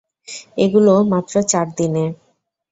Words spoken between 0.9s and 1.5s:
মাত্র